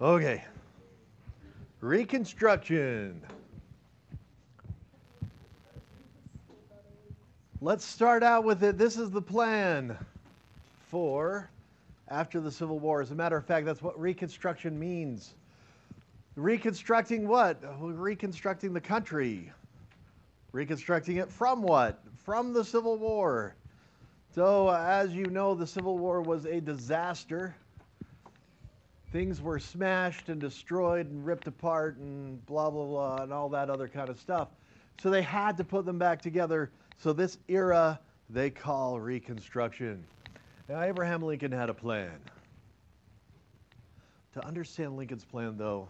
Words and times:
Okay. 0.00 0.42
Reconstruction. 1.82 3.20
Let's 7.60 7.84
start 7.84 8.22
out 8.22 8.44
with 8.44 8.62
it. 8.64 8.78
This 8.78 8.96
is 8.96 9.10
the 9.10 9.20
plan 9.20 9.98
for 10.88 11.50
after 12.08 12.40
the 12.40 12.50
Civil 12.50 12.78
War. 12.78 13.02
As 13.02 13.10
a 13.10 13.14
matter 13.14 13.36
of 13.36 13.44
fact, 13.44 13.66
that's 13.66 13.82
what 13.82 13.98
Reconstruction 14.00 14.78
means. 14.78 15.34
Reconstructing 16.34 17.28
what? 17.28 17.58
Reconstructing 17.78 18.72
the 18.72 18.80
country. 18.80 19.52
Reconstructing 20.52 21.18
it 21.18 21.30
from 21.30 21.60
what? 21.60 22.02
From 22.24 22.54
the 22.54 22.64
Civil 22.64 22.96
War. 22.96 23.54
So, 24.34 24.70
as 24.70 25.12
you 25.12 25.26
know, 25.26 25.54
the 25.54 25.66
Civil 25.66 25.98
War 25.98 26.22
was 26.22 26.46
a 26.46 26.58
disaster. 26.58 27.54
Things 29.12 29.42
were 29.42 29.58
smashed 29.58 30.28
and 30.28 30.40
destroyed 30.40 31.10
and 31.10 31.26
ripped 31.26 31.48
apart 31.48 31.96
and 31.96 32.44
blah, 32.46 32.70
blah, 32.70 32.86
blah, 32.86 33.16
and 33.22 33.32
all 33.32 33.48
that 33.48 33.68
other 33.68 33.88
kind 33.88 34.08
of 34.08 34.18
stuff. 34.20 34.48
So, 35.02 35.10
they 35.10 35.22
had 35.22 35.56
to 35.56 35.64
put 35.64 35.84
them 35.84 35.98
back 35.98 36.22
together. 36.22 36.70
So, 36.96 37.12
this 37.12 37.38
era 37.48 37.98
they 38.28 38.50
call 38.50 39.00
Reconstruction. 39.00 40.04
Now, 40.68 40.82
Abraham 40.82 41.22
Lincoln 41.22 41.50
had 41.50 41.68
a 41.68 41.74
plan. 41.74 42.12
To 44.34 44.46
understand 44.46 44.96
Lincoln's 44.96 45.24
plan, 45.24 45.56
though, 45.58 45.88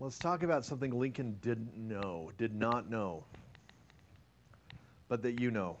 let's 0.00 0.18
talk 0.18 0.42
about 0.42 0.64
something 0.64 0.98
Lincoln 0.98 1.36
didn't 1.42 1.76
know, 1.76 2.30
did 2.38 2.54
not 2.54 2.88
know, 2.88 3.24
but 5.08 5.20
that 5.22 5.38
you 5.38 5.50
know. 5.50 5.76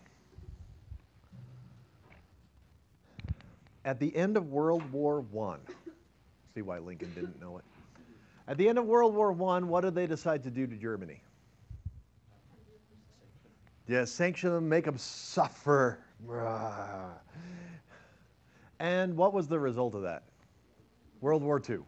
At 3.86 3.98
the 3.98 4.14
end 4.14 4.36
of 4.36 4.50
World 4.50 4.92
War 4.92 5.24
I, 5.40 5.56
see 6.56 6.62
why 6.62 6.78
Lincoln 6.78 7.12
didn't 7.14 7.38
know 7.38 7.58
it. 7.58 7.64
At 8.48 8.56
the 8.56 8.66
end 8.66 8.78
of 8.78 8.86
World 8.86 9.14
War 9.14 9.30
I, 9.30 9.58
what 9.58 9.82
did 9.82 9.94
they 9.94 10.06
decide 10.06 10.42
to 10.44 10.50
do 10.50 10.66
to 10.66 10.74
Germany? 10.74 11.20
Yeah, 13.86 14.06
sanction 14.06 14.50
them, 14.50 14.66
make 14.66 14.86
them 14.86 14.96
suffer. 14.96 15.98
And 18.80 19.14
what 19.18 19.34
was 19.34 19.48
the 19.48 19.58
result 19.58 19.94
of 19.94 20.00
that? 20.02 20.22
World 21.20 21.42
War 21.42 21.60
II. 21.68 21.80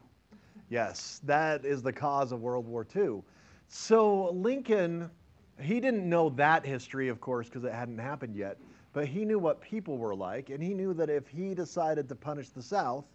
Yes, 0.69 1.23
that 1.25 1.65
is 1.65 1.83
the 1.83 1.93
cause 1.93 2.31
of 2.31 2.43
World 2.43 2.67
War 2.67 2.87
II. 2.95 3.23
So 3.69 4.31
Lincoln, 4.33 5.11
he 5.59 5.81
didn't 5.81 6.07
know 6.07 6.29
that 6.31 6.67
history, 6.67 7.09
of 7.09 7.23
course, 7.23 7.47
because 7.47 7.65
it 7.65 7.73
hadn't 7.73 7.99
happened 7.99 8.37
yet, 8.37 8.59
but 8.93 9.07
he 9.07 9.25
knew 9.25 9.39
what 9.39 9.63
people 9.63 9.97
were 9.97 10.15
like, 10.15 10.51
and 10.51 10.63
he 10.63 10.75
knew 10.75 10.93
that 10.93 11.09
if 11.09 11.27
he 11.27 11.55
decided 11.55 12.07
to 12.11 12.15
punish 12.15 12.51
the 12.51 12.63
South, 12.63 13.07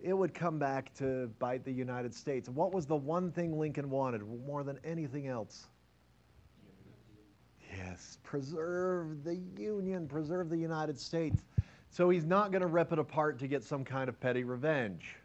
it 0.00 0.12
would 0.12 0.32
come 0.32 0.58
back 0.58 0.94
to 0.94 1.30
bite 1.38 1.64
the 1.64 1.72
United 1.72 2.14
States. 2.14 2.48
What 2.48 2.72
was 2.72 2.86
the 2.86 2.96
one 2.96 3.32
thing 3.32 3.58
Lincoln 3.58 3.90
wanted 3.90 4.22
more 4.46 4.62
than 4.62 4.78
anything 4.84 5.26
else? 5.26 5.66
Yes, 7.76 8.18
preserve 8.22 9.24
the 9.24 9.36
Union, 9.58 10.06
preserve 10.06 10.50
the 10.50 10.56
United 10.56 10.98
States. 10.98 11.44
So 11.90 12.10
he's 12.10 12.24
not 12.24 12.50
going 12.52 12.60
to 12.60 12.66
rip 12.68 12.92
it 12.92 12.98
apart 12.98 13.38
to 13.40 13.48
get 13.48 13.64
some 13.64 13.84
kind 13.84 14.08
of 14.08 14.20
petty 14.20 14.44
revenge. 14.44 15.16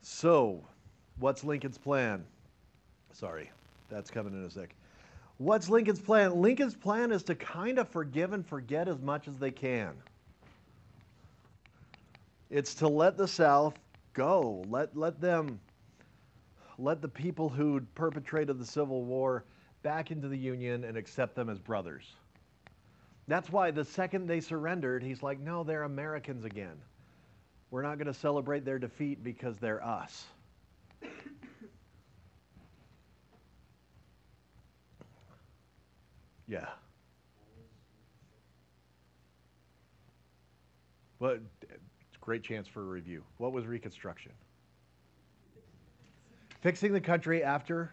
So, 0.00 0.64
what's 1.18 1.44
Lincoln's 1.44 1.78
plan? 1.78 2.24
Sorry, 3.12 3.50
that's 3.90 4.10
coming 4.10 4.32
in 4.32 4.44
a 4.44 4.50
sec. 4.50 4.74
What's 5.38 5.68
Lincoln's 5.68 6.00
plan? 6.00 6.40
Lincoln's 6.40 6.74
plan 6.74 7.12
is 7.12 7.22
to 7.24 7.34
kind 7.34 7.78
of 7.78 7.88
forgive 7.88 8.32
and 8.32 8.46
forget 8.46 8.88
as 8.88 9.00
much 9.00 9.28
as 9.28 9.38
they 9.38 9.50
can. 9.50 9.94
It's 12.50 12.74
to 12.76 12.88
let 12.88 13.16
the 13.16 13.28
South 13.28 13.74
go. 14.14 14.64
Let, 14.68 14.96
let 14.96 15.20
them, 15.20 15.60
let 16.78 17.02
the 17.02 17.08
people 17.08 17.48
who 17.48 17.80
perpetrated 17.94 18.58
the 18.58 18.66
Civil 18.66 19.04
War 19.04 19.44
back 19.82 20.10
into 20.10 20.28
the 20.28 20.38
Union 20.38 20.84
and 20.84 20.96
accept 20.96 21.34
them 21.34 21.48
as 21.50 21.58
brothers. 21.58 22.04
That's 23.26 23.50
why 23.50 23.70
the 23.70 23.84
second 23.84 24.26
they 24.26 24.40
surrendered, 24.40 25.02
he's 25.02 25.22
like, 25.22 25.38
no, 25.38 25.62
they're 25.62 25.82
Americans 25.82 26.44
again. 26.44 26.80
We're 27.70 27.82
not 27.82 27.98
going 27.98 28.06
to 28.06 28.18
celebrate 28.18 28.64
their 28.64 28.78
defeat 28.78 29.22
because 29.22 29.58
they're 29.58 29.84
us. 29.84 30.24
Yeah. 36.48 36.64
Well, 41.18 41.36
great 42.28 42.42
chance 42.42 42.68
for 42.68 42.82
a 42.82 42.84
review. 42.84 43.24
What 43.38 43.54
was 43.54 43.64
Reconstruction? 43.64 44.32
Fixing 46.60 46.92
the 46.92 47.00
country 47.00 47.42
after 47.42 47.90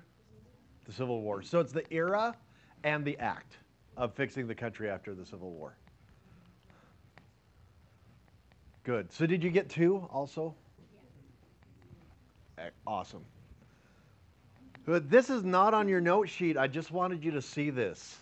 the 0.86 0.92
Civil 0.92 1.22
War. 1.22 1.42
So 1.42 1.62
it's 1.62 1.72
the 1.72 1.86
era 1.90 2.36
and 2.84 3.06
the 3.06 3.18
act 3.18 3.56
of 3.96 4.14
fixing 4.14 4.46
the 4.46 4.54
country 4.54 4.90
after 4.90 5.16
the 5.16 5.26
Civil 5.26 5.52
War. 5.52 5.78
Good. 8.84 9.10
So 9.14 9.26
did 9.26 9.42
you 9.42 9.50
get 9.50 9.70
two 9.70 10.06
also? 10.12 10.54
Yeah. 12.58 12.66
Eh, 12.66 12.70
awesome. 12.86 13.24
But 14.86 15.10
this 15.10 15.30
is 15.30 15.46
not 15.46 15.74
on 15.74 15.88
your 15.88 16.02
note 16.02 16.28
sheet. 16.28 16.58
I 16.58 16.68
just 16.68 16.92
wanted 16.92 17.24
you 17.24 17.32
to 17.32 17.42
see 17.42 17.70
this. 17.70 18.18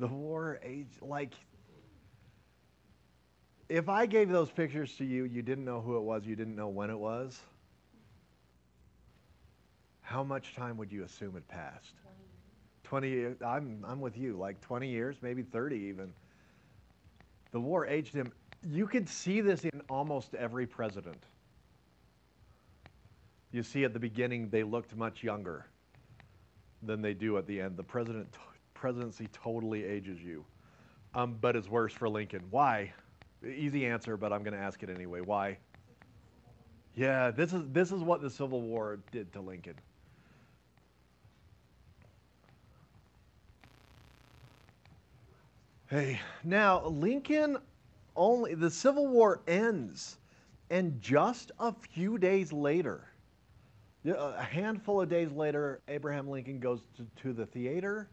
The 0.00 0.08
war 0.08 0.58
age, 0.64 0.88
like, 1.00 1.34
if 3.68 3.88
I 3.88 4.06
gave 4.06 4.28
those 4.28 4.50
pictures 4.50 4.96
to 4.96 5.04
you, 5.04 5.24
you 5.24 5.42
didn't 5.42 5.64
know 5.64 5.80
who 5.80 5.96
it 5.96 6.02
was, 6.02 6.26
you 6.26 6.34
didn't 6.34 6.56
know 6.56 6.68
when 6.68 6.90
it 6.90 6.98
was 6.98 7.40
how 10.10 10.24
much 10.24 10.56
time 10.56 10.76
would 10.76 10.90
you 10.90 11.04
assume 11.04 11.34
had 11.34 11.46
passed? 11.46 11.94
20 12.82 13.08
years. 13.08 13.36
I'm, 13.46 13.84
I'm 13.86 14.00
with 14.00 14.18
you, 14.18 14.36
like 14.36 14.60
20 14.60 14.88
years, 14.88 15.14
maybe 15.22 15.44
30 15.44 15.76
even. 15.76 16.12
The 17.52 17.60
war 17.60 17.86
aged 17.86 18.12
him. 18.14 18.32
You 18.68 18.88
could 18.88 19.08
see 19.08 19.40
this 19.40 19.64
in 19.64 19.80
almost 19.88 20.34
every 20.34 20.66
president. 20.66 21.22
You 23.52 23.62
see 23.62 23.84
at 23.84 23.92
the 23.92 24.00
beginning, 24.00 24.50
they 24.50 24.64
looked 24.64 24.96
much 24.96 25.22
younger 25.22 25.66
than 26.82 27.00
they 27.00 27.14
do 27.14 27.38
at 27.38 27.46
the 27.46 27.60
end. 27.60 27.76
The 27.76 27.84
president, 27.84 28.34
presidency 28.80 29.28
totally 29.32 29.84
ages 29.84 30.22
you. 30.22 30.42
Um, 31.14 31.36
but 31.40 31.54
it's 31.54 31.68
worse 31.68 31.92
for 31.92 32.08
Lincoln. 32.08 32.42
Why? 32.50 32.92
Easy 33.44 33.84
answer, 33.84 34.16
but 34.16 34.32
I'm 34.32 34.42
going 34.42 34.54
to 34.54 34.60
ask 34.60 34.82
it 34.82 34.88
anyway. 34.88 35.20
Why? 35.20 35.58
Yeah, 36.94 37.30
this 37.30 37.52
is, 37.52 37.62
this 37.72 37.92
is 37.92 38.00
what 38.00 38.22
the 38.22 38.30
Civil 38.30 38.62
War 38.62 38.98
did 39.12 39.32
to 39.34 39.40
Lincoln. 39.40 39.74
Hey, 45.88 46.20
now 46.44 46.86
Lincoln 46.86 47.58
only, 48.16 48.54
the 48.54 48.70
Civil 48.70 49.08
War 49.08 49.40
ends, 49.46 50.16
and 50.70 51.00
just 51.02 51.52
a 51.58 51.72
few 51.72 52.16
days 52.16 52.52
later, 52.52 53.04
a 54.06 54.42
handful 54.42 55.02
of 55.02 55.08
days 55.10 55.32
later, 55.32 55.80
Abraham 55.88 56.28
Lincoln 56.28 56.60
goes 56.60 56.80
to, 56.96 57.06
to 57.22 57.32
the 57.32 57.44
theater. 57.44 58.08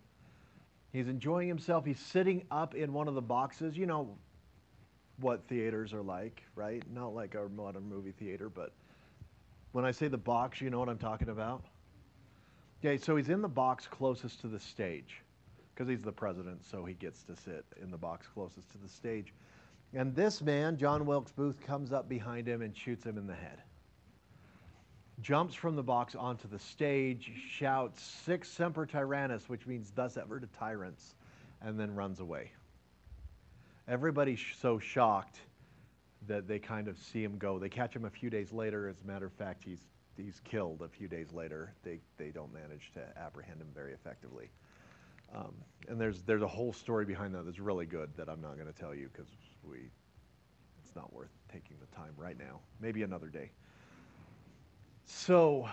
He's 0.98 1.08
enjoying 1.08 1.48
himself. 1.48 1.86
He's 1.86 2.00
sitting 2.00 2.44
up 2.50 2.74
in 2.74 2.92
one 2.92 3.08
of 3.08 3.14
the 3.14 3.22
boxes. 3.22 3.78
You 3.78 3.86
know 3.86 4.18
what 5.20 5.48
theaters 5.48 5.94
are 5.94 6.02
like, 6.02 6.42
right? 6.56 6.82
Not 6.92 7.14
like 7.14 7.36
our 7.36 7.50
modern 7.50 7.88
movie 7.88 8.14
theater, 8.14 8.50
but 8.50 8.74
when 9.74 9.86
I 9.86 9.92
say 9.92 10.08
the 10.08 10.18
box, 10.18 10.60
you 10.60 10.72
know 10.72 10.80
what 10.80 10.90
I'm 10.90 10.98
talking 10.98 11.30
about? 11.30 11.64
Okay, 12.80 12.98
so 12.98 13.16
he's 13.16 13.30
in 13.30 13.44
the 13.44 13.48
box 13.48 13.86
closest 13.86 14.42
to 14.42 14.48
the 14.48 14.60
stage 14.60 15.22
because 15.72 15.88
he's 15.88 16.02
the 16.02 16.12
president, 16.12 16.66
so 16.66 16.84
he 16.84 16.96
gets 16.96 17.22
to 17.26 17.36
sit 17.36 17.64
in 17.80 17.92
the 17.92 17.98
box 17.98 18.26
closest 18.34 18.72
to 18.72 18.80
the 18.80 18.90
stage. 18.90 19.36
And 19.94 20.16
this 20.16 20.42
man, 20.42 20.78
John 20.78 21.06
Wilkes 21.06 21.32
Booth, 21.32 21.62
comes 21.62 21.92
up 21.92 22.10
behind 22.10 22.48
him 22.48 22.64
and 22.64 22.76
shoots 22.76 23.06
him 23.06 23.20
in 23.20 23.28
the 23.28 23.36
head. 23.36 23.62
Jumps 25.22 25.56
from 25.56 25.76
the 25.76 25.84
box 25.84 26.16
onto 26.16 26.48
the 26.48 26.60
stage, 26.60 27.32
shouts, 27.50 28.04
Sic 28.04 28.46
semper 28.46 28.86
tyrannis, 28.86 29.50
which 29.50 29.66
means 29.66 29.92
thus 29.96 30.16
ever 30.16 30.40
to 30.40 30.48
tyrants, 30.48 31.16
and 31.62 31.80
then 31.80 31.96
runs 31.96 32.20
away. 32.20 32.52
Everybody's 33.88 34.42
so 34.62 34.78
shocked 34.78 35.40
that 36.28 36.48
they 36.48 36.60
kind 36.60 36.88
of 36.88 36.98
see 37.00 37.24
him 37.24 37.38
go. 37.38 37.58
They 37.58 37.70
catch 37.70 37.96
him 37.96 38.06
a 38.06 38.10
few 38.10 38.30
days 38.30 38.52
later. 38.52 38.88
As 38.88 39.02
a 39.02 39.08
matter 39.08 39.26
of 39.26 39.34
fact, 39.34 39.64
he's, 39.64 39.82
he's 40.16 40.40
killed 40.44 40.82
a 40.82 40.88
few 40.88 41.08
days 41.08 41.32
later. 41.34 41.74
They, 41.84 42.00
they 42.18 42.30
don't 42.30 42.54
manage 42.54 42.92
to 42.94 43.02
apprehend 43.18 43.62
him 43.62 43.70
very 43.74 43.94
effectively. 43.94 44.50
Um, 45.36 45.54
and 45.90 46.00
there's 46.00 46.22
there's 46.24 46.42
a 46.42 46.48
whole 46.48 46.74
story 46.74 47.06
behind 47.06 47.34
that 47.36 47.46
that's 47.46 47.60
really 47.60 47.86
good 47.86 48.10
that 48.18 48.30
I'm 48.30 48.42
not 48.42 48.56
going 48.56 48.72
to 48.72 48.80
tell 48.80 48.96
you 48.96 49.10
because 49.12 49.30
we 49.64 49.90
it's 50.84 50.96
not 50.96 51.12
worth 51.14 51.32
taking 51.52 51.78
the 51.80 51.96
time 51.96 52.14
right 52.18 52.38
now. 52.38 52.60
Maybe 52.80 53.04
another 53.04 53.28
day. 53.28 53.52
So 55.08 55.68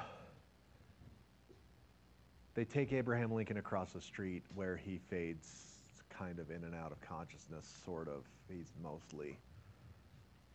they 2.55 2.65
take 2.65 2.93
Abraham 2.93 3.33
Lincoln 3.33 3.59
across 3.59 3.93
the 3.93 4.01
street 4.01 4.45
where 4.55 4.77
he 4.77 4.99
fades 5.11 5.75
kind 6.09 6.39
of 6.39 6.51
in 6.51 6.65
and 6.65 6.75
out 6.75 6.93
of 6.93 7.01
consciousness, 7.01 7.83
sort 7.85 8.09
of. 8.09 8.25
He's 8.49 8.73
mostly 8.83 9.37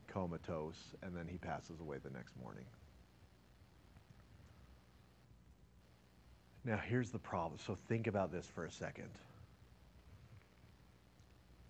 comatose, 0.08 0.96
and 1.04 1.16
then 1.16 1.28
he 1.28 1.38
passes 1.38 1.82
away 1.82 1.98
the 2.04 2.10
next 2.10 2.34
morning. 2.42 2.66
Now, 6.66 6.78
here's 6.78 7.10
the 7.12 7.20
problem. 7.20 7.60
So, 7.66 7.76
think 7.76 8.08
about 8.08 8.32
this 8.32 8.48
for 8.48 8.66
a 8.66 8.72
second. 8.72 9.10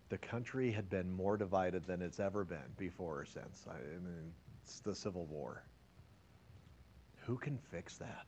The 0.09 0.17
country 0.17 0.71
had 0.71 0.89
been 0.89 1.11
more 1.11 1.37
divided 1.37 1.85
than 1.85 2.01
it's 2.01 2.19
ever 2.19 2.43
been 2.43 2.57
before 2.77 3.19
or 3.19 3.25
since. 3.25 3.65
I, 3.69 3.73
mean, 3.73 4.31
it's 4.63 4.79
the 4.79 4.95
Civil 4.95 5.25
War. 5.25 5.63
Who 7.29 7.37
can 7.37 7.59
fix 7.69 7.95
that? 7.97 8.27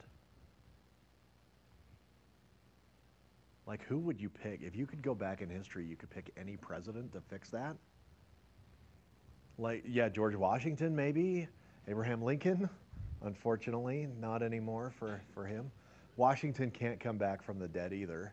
Like, 3.66 3.84
who 3.86 3.98
would 3.98 4.22
you 4.22 4.30
pick? 4.30 4.62
If 4.62 4.76
you 4.76 4.86
could 4.86 5.02
go 5.02 5.16
back 5.16 5.42
in 5.42 5.50
history, 5.50 5.88
you 5.88 5.96
could 5.96 6.12
pick 6.12 6.32
any 6.38 6.56
president 6.56 7.12
to 7.14 7.22
fix 7.22 7.50
that? 7.50 7.76
Like, 9.58 9.84
yeah, 9.88 10.08
George 10.08 10.36
Washington, 10.36 10.96
maybe. 10.96 11.48
Abraham 11.88 12.22
Lincoln, 12.22 12.70
unfortunately, 13.24 14.08
not 14.20 14.44
anymore 14.44 14.94
for, 15.00 15.20
for 15.34 15.48
him. 15.48 15.72
Washington 16.16 16.70
can't 16.70 17.00
come 17.00 17.18
back 17.18 17.42
from 17.42 17.58
the 17.58 17.68
dead 17.68 17.94
either. 17.94 18.32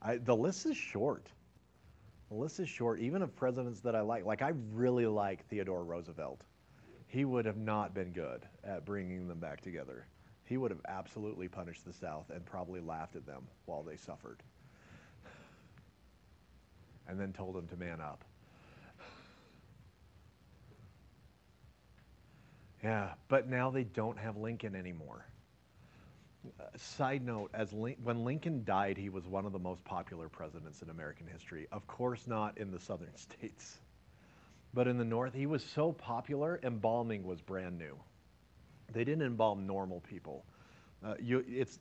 I, 0.00 0.16
the 0.16 0.34
list 0.34 0.64
is 0.64 0.78
short. 0.78 1.26
The 2.30 2.36
list 2.36 2.58
is 2.58 2.70
short, 2.70 3.00
even 3.00 3.20
of 3.20 3.36
presidents 3.36 3.80
that 3.80 3.94
I 3.94 4.00
like. 4.00 4.24
Like, 4.24 4.40
I 4.40 4.54
really 4.72 5.04
like 5.04 5.46
Theodore 5.50 5.84
Roosevelt 5.84 6.40
he 7.08 7.24
would 7.24 7.46
have 7.46 7.56
not 7.56 7.94
been 7.94 8.12
good 8.12 8.42
at 8.64 8.84
bringing 8.84 9.28
them 9.28 9.38
back 9.38 9.60
together. 9.60 10.06
He 10.44 10.56
would 10.56 10.70
have 10.70 10.80
absolutely 10.86 11.48
punished 11.48 11.84
the 11.84 11.92
South 11.92 12.30
and 12.30 12.44
probably 12.44 12.80
laughed 12.80 13.16
at 13.16 13.26
them 13.26 13.46
while 13.64 13.82
they 13.82 13.96
suffered. 13.96 14.42
And 17.08 17.20
then 17.20 17.32
told 17.32 17.54
them 17.54 17.68
to 17.68 17.76
man 17.76 18.00
up. 18.00 18.24
Yeah, 22.82 23.14
but 23.28 23.48
now 23.48 23.70
they 23.70 23.84
don't 23.84 24.18
have 24.18 24.36
Lincoln 24.36 24.76
anymore. 24.76 25.24
Uh, 26.60 26.64
side 26.76 27.24
note, 27.24 27.50
as 27.54 27.72
Lin- 27.72 27.96
when 28.02 28.24
Lincoln 28.24 28.62
died, 28.64 28.96
he 28.96 29.08
was 29.08 29.26
one 29.26 29.46
of 29.46 29.52
the 29.52 29.58
most 29.58 29.82
popular 29.84 30.28
presidents 30.28 30.82
in 30.82 30.90
American 30.90 31.26
history. 31.26 31.66
Of 31.72 31.86
course, 31.86 32.26
not 32.26 32.58
in 32.58 32.70
the 32.70 32.78
southern 32.78 33.16
states. 33.16 33.78
But 34.76 34.86
in 34.86 34.98
the 34.98 35.06
north, 35.06 35.32
he 35.32 35.46
was 35.46 35.64
so 35.64 35.90
popular, 35.90 36.60
embalming 36.62 37.24
was 37.24 37.40
brand 37.40 37.78
new. 37.78 37.96
They 38.92 39.04
didn't 39.04 39.24
embalm 39.24 39.66
normal 39.66 40.00
people. 40.00 40.44
Uh, 41.02 41.14
you, 41.18 41.42
it's 41.48 41.78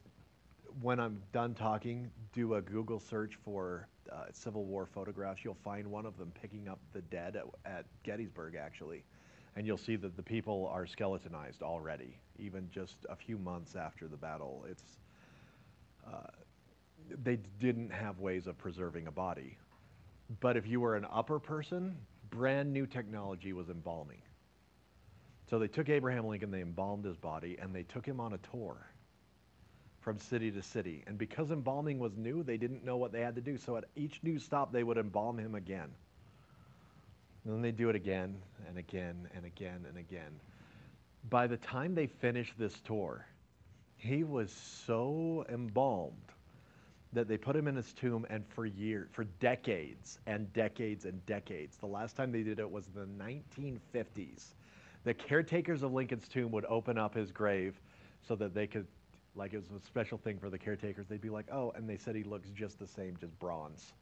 when 0.81 1.01
I'm 1.01 1.21
done 1.33 1.55
talking, 1.55 2.09
do 2.31 2.53
a 2.53 2.61
Google 2.61 3.01
search 3.01 3.37
for 3.43 3.89
uh, 4.09 4.27
Civil 4.31 4.63
War 4.63 4.85
photographs. 4.85 5.43
You'll 5.43 5.57
find 5.61 5.85
one 5.91 6.05
of 6.05 6.17
them 6.17 6.31
picking 6.41 6.69
up 6.69 6.79
the 6.93 7.01
dead 7.01 7.35
at, 7.35 7.43
at 7.69 7.85
Gettysburg, 8.03 8.55
actually, 8.55 9.03
and 9.57 9.67
you'll 9.67 9.77
see 9.77 9.97
that 9.97 10.15
the 10.15 10.23
people 10.23 10.71
are 10.71 10.87
skeletonized 10.87 11.63
already, 11.63 12.17
even 12.39 12.69
just 12.71 12.95
a 13.09 13.15
few 13.17 13.37
months 13.37 13.75
after 13.75 14.07
the 14.07 14.17
battle. 14.17 14.65
It's 14.69 14.83
uh, 16.07 16.27
they 17.25 17.39
didn't 17.59 17.89
have 17.89 18.19
ways 18.19 18.47
of 18.47 18.57
preserving 18.57 19.07
a 19.07 19.11
body. 19.11 19.57
But 20.39 20.55
if 20.55 20.65
you 20.65 20.79
were 20.79 20.95
an 20.95 21.05
upper 21.11 21.39
person, 21.39 21.97
brand 22.29 22.73
new 22.73 22.85
technology 22.85 23.53
was 23.53 23.69
embalming. 23.69 24.21
So 25.49 25.59
they 25.59 25.67
took 25.67 25.89
Abraham 25.89 26.25
Lincoln, 26.25 26.51
they 26.51 26.61
embalmed 26.61 27.05
his 27.05 27.17
body, 27.17 27.57
and 27.61 27.73
they 27.73 27.83
took 27.83 28.05
him 28.05 28.19
on 28.19 28.33
a 28.33 28.37
tour 28.51 28.77
from 30.01 30.19
city 30.19 30.51
to 30.51 30.61
city. 30.61 31.03
And 31.07 31.17
because 31.17 31.51
embalming 31.51 31.99
was 31.99 32.15
new, 32.15 32.43
they 32.43 32.57
didn't 32.57 32.83
know 32.83 32.97
what 32.97 33.11
they 33.11 33.21
had 33.21 33.35
to 33.35 33.41
do. 33.41 33.57
So 33.57 33.77
at 33.77 33.85
each 33.95 34.19
new 34.23 34.39
stop, 34.39 34.71
they 34.71 34.83
would 34.83 34.97
embalm 34.97 35.37
him 35.37 35.55
again. 35.55 35.89
And 37.43 37.53
then 37.53 37.61
they 37.61 37.71
do 37.71 37.89
it 37.89 37.95
again 37.95 38.35
and 38.67 38.77
again 38.77 39.27
and 39.35 39.45
again 39.45 39.85
and 39.87 39.97
again. 39.97 40.39
By 41.29 41.47
the 41.47 41.57
time 41.57 41.95
they 41.95 42.07
finished 42.07 42.53
this 42.57 42.79
tour, 42.81 43.25
he 43.97 44.23
was 44.23 44.51
so 44.85 45.45
embalmed 45.49 46.34
that 47.15 47.27
they 47.27 47.37
put 47.37 47.55
him 47.55 47.67
in 47.67 47.75
his 47.75 47.93
tomb 47.93 48.25
and 48.29 48.45
for 48.47 48.65
years, 48.65 49.07
for 49.11 49.23
decades 49.39 50.19
and 50.27 50.51
decades 50.53 51.05
and 51.05 51.25
decades, 51.25 51.77
the 51.77 51.85
last 51.85 52.15
time 52.15 52.31
they 52.31 52.43
did 52.43 52.59
it 52.59 52.69
was 52.69 52.87
in 52.93 53.17
the 53.17 53.23
1950s. 53.23 54.53
The 55.05 55.13
caretakers 55.13 55.81
of 55.81 55.93
Lincoln's 55.93 56.27
tomb 56.27 56.51
would 56.51 56.65
open 56.65 56.97
up 56.97 57.15
his 57.15 57.31
grave 57.31 57.79
so 58.27 58.35
that 58.35 58.53
they 58.53 58.67
could, 58.67 58.85
like 59.35 59.53
it 59.53 59.57
was 59.57 59.71
a 59.71 59.85
special 59.85 60.17
thing 60.17 60.37
for 60.39 60.49
the 60.49 60.57
caretakers. 60.57 61.07
They'd 61.07 61.21
be 61.21 61.29
like, 61.29 61.45
oh, 61.51 61.71
and 61.75 61.89
they 61.89 61.97
said 61.97 62.15
he 62.15 62.23
looks 62.23 62.49
just 62.49 62.79
the 62.79 62.87
same, 62.87 63.15
just 63.19 63.37
bronze, 63.39 63.93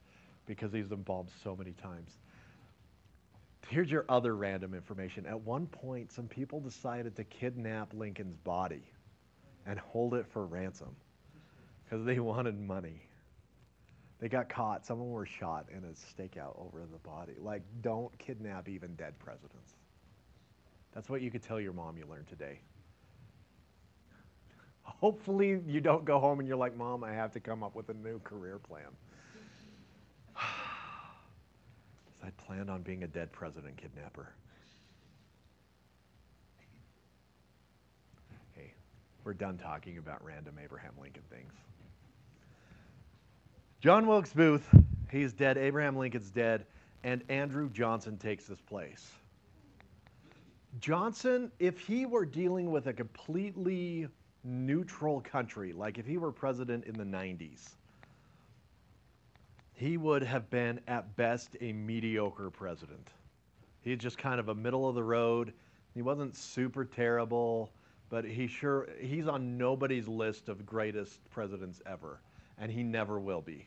because 0.46 0.72
he's 0.72 0.90
embalmed 0.90 1.30
so 1.42 1.54
many 1.54 1.72
times. 1.72 2.18
Here's 3.68 3.90
your 3.90 4.04
other 4.08 4.34
random 4.36 4.74
information. 4.74 5.24
At 5.24 5.40
one 5.40 5.66
point, 5.66 6.12
some 6.12 6.26
people 6.26 6.60
decided 6.60 7.16
to 7.16 7.24
kidnap 7.24 7.94
Lincoln's 7.94 8.36
body 8.36 8.82
and 9.66 9.78
hold 9.78 10.14
it 10.14 10.26
for 10.26 10.46
ransom 10.46 10.94
because 11.84 12.04
they 12.04 12.18
wanted 12.18 12.58
money. 12.58 13.02
They 14.20 14.28
got 14.28 14.48
caught. 14.48 14.86
Some 14.86 15.00
of 15.00 15.06
them 15.06 15.12
were 15.12 15.26
shot 15.26 15.66
in 15.70 15.84
a 15.84 15.88
stakeout 15.88 16.58
over 16.58 16.80
the 16.90 16.98
body. 16.98 17.34
Like, 17.38 17.62
don't 17.82 18.16
kidnap 18.18 18.68
even 18.68 18.94
dead 18.94 19.18
presidents. 19.18 19.74
That's 20.94 21.10
what 21.10 21.20
you 21.20 21.30
could 21.30 21.42
tell 21.42 21.60
your 21.60 21.72
mom 21.72 21.98
you 21.98 22.06
learned 22.08 22.28
today. 22.28 22.60
Hopefully, 24.82 25.60
you 25.66 25.80
don't 25.80 26.04
go 26.04 26.18
home 26.18 26.38
and 26.38 26.48
you're 26.48 26.56
like, 26.56 26.76
Mom, 26.76 27.02
I 27.02 27.12
have 27.12 27.32
to 27.32 27.40
come 27.40 27.62
up 27.62 27.74
with 27.74 27.88
a 27.88 27.94
new 27.94 28.18
career 28.20 28.58
plan. 28.58 28.86
I 30.36 32.30
planned 32.46 32.70
on 32.70 32.82
being 32.82 33.02
a 33.02 33.08
dead 33.08 33.32
president 33.32 33.76
kidnapper. 33.76 34.28
Hey, 38.54 38.72
we're 39.24 39.34
done 39.34 39.58
talking 39.58 39.98
about 39.98 40.24
random 40.24 40.58
Abraham 40.62 40.92
Lincoln 41.00 41.24
things. 41.30 41.52
John 43.84 44.06
Wilkes 44.06 44.32
Booth, 44.32 44.66
he's 45.10 45.34
dead. 45.34 45.58
Abraham 45.58 45.94
Lincoln's 45.94 46.30
dead. 46.30 46.64
And 47.02 47.22
Andrew 47.28 47.68
Johnson 47.68 48.16
takes 48.16 48.46
his 48.46 48.58
place. 48.62 49.12
Johnson, 50.80 51.52
if 51.58 51.78
he 51.80 52.06
were 52.06 52.24
dealing 52.24 52.70
with 52.70 52.86
a 52.86 52.94
completely 52.94 54.08
neutral 54.42 55.20
country, 55.20 55.74
like 55.74 55.98
if 55.98 56.06
he 56.06 56.16
were 56.16 56.32
president 56.32 56.86
in 56.86 56.94
the 56.94 57.04
90s, 57.04 57.74
he 59.74 59.98
would 59.98 60.22
have 60.22 60.48
been 60.48 60.80
at 60.88 61.14
best 61.16 61.54
a 61.60 61.74
mediocre 61.74 62.48
president. 62.48 63.10
He's 63.82 63.98
just 63.98 64.16
kind 64.16 64.40
of 64.40 64.48
a 64.48 64.54
middle 64.54 64.88
of 64.88 64.94
the 64.94 65.04
road. 65.04 65.52
He 65.92 66.00
wasn't 66.00 66.34
super 66.34 66.86
terrible, 66.86 67.70
but 68.08 68.24
he 68.24 68.46
sure 68.46 68.88
he's 68.98 69.26
on 69.28 69.58
nobody's 69.58 70.08
list 70.08 70.48
of 70.48 70.64
greatest 70.64 71.18
presidents 71.28 71.82
ever, 71.84 72.22
and 72.56 72.72
he 72.72 72.82
never 72.82 73.20
will 73.20 73.42
be. 73.42 73.66